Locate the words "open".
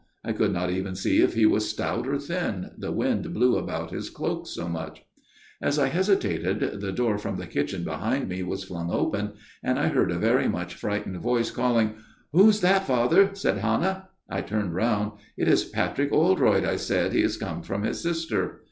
8.89-9.33